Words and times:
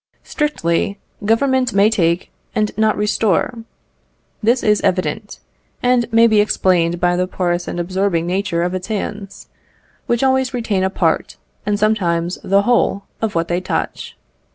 Strictly, 0.23 0.97
Government 1.23 1.73
may 1.73 1.91
take 1.91 2.31
and 2.55 2.75
not 2.75 2.97
restore. 2.97 3.59
This 4.41 4.63
is 4.63 4.81
evident, 4.81 5.37
and 5.83 6.11
may 6.11 6.25
be 6.25 6.41
explained 6.41 6.99
by 6.99 7.15
the 7.15 7.27
porous 7.27 7.67
and 7.67 7.79
absorbing 7.79 8.25
nature 8.25 8.63
of 8.63 8.73
its 8.73 8.87
hands, 8.87 9.47
which 10.07 10.23
always 10.23 10.55
retain 10.55 10.83
a 10.83 10.89
part, 10.89 11.37
and 11.67 11.77
sometimes 11.77 12.39
the 12.43 12.63
whole, 12.63 13.03
of 13.21 13.35
what 13.35 13.47
they 13.47 13.61
touch. 13.61 14.17